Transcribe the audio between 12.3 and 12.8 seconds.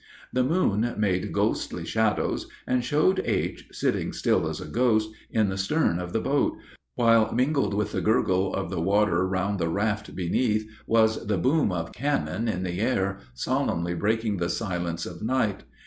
in the